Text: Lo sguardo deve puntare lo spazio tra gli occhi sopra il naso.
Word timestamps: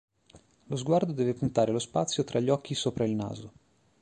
Lo 0.65 0.75
sguardo 0.77 1.11
deve 1.13 1.35
puntare 1.35 1.71
lo 1.71 1.77
spazio 1.77 2.23
tra 2.23 2.39
gli 2.39 2.49
occhi 2.49 2.73
sopra 2.73 3.05
il 3.05 3.11
naso. 3.13 3.51